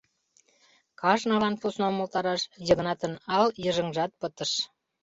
[1.01, 4.51] Кажнылан посна умылтараш Йыгнатын ал-йыжыҥжат пытыш.